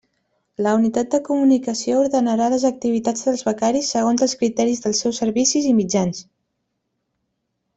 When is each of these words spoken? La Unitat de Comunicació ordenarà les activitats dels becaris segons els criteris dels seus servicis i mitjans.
La 0.67 0.71
Unitat 0.77 1.09
de 1.15 1.19
Comunicació 1.27 1.99
ordenarà 2.05 2.47
les 2.53 2.65
activitats 2.71 3.27
dels 3.27 3.45
becaris 3.49 3.91
segons 3.97 4.25
els 4.27 4.35
criteris 4.41 4.83
dels 4.87 5.03
seus 5.05 5.21
servicis 5.25 5.69
i 5.75 5.75
mitjans. 5.83 6.25